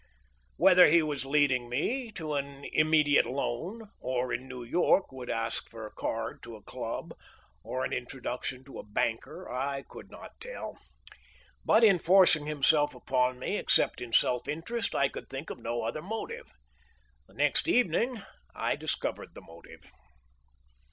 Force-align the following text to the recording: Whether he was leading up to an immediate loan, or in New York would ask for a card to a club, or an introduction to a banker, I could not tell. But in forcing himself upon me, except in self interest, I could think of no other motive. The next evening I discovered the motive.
Whether 0.57 0.87
he 0.87 1.03
was 1.03 1.27
leading 1.27 1.65
up 1.67 2.15
to 2.15 2.33
an 2.33 2.65
immediate 2.73 3.27
loan, 3.27 3.91
or 3.99 4.33
in 4.33 4.47
New 4.47 4.63
York 4.63 5.11
would 5.11 5.29
ask 5.29 5.69
for 5.69 5.85
a 5.85 5.93
card 5.93 6.41
to 6.41 6.55
a 6.55 6.63
club, 6.63 7.13
or 7.63 7.85
an 7.85 7.93
introduction 7.93 8.63
to 8.63 8.79
a 8.79 8.83
banker, 8.83 9.47
I 9.47 9.83
could 9.83 10.09
not 10.09 10.39
tell. 10.39 10.79
But 11.63 11.83
in 11.83 11.99
forcing 11.99 12.47
himself 12.47 12.95
upon 12.95 13.37
me, 13.37 13.57
except 13.57 14.01
in 14.01 14.11
self 14.11 14.47
interest, 14.47 14.95
I 14.95 15.07
could 15.07 15.29
think 15.29 15.51
of 15.51 15.59
no 15.59 15.83
other 15.83 16.01
motive. 16.01 16.47
The 17.27 17.35
next 17.35 17.67
evening 17.67 18.23
I 18.55 18.75
discovered 18.77 19.35
the 19.35 19.41
motive. 19.41 19.81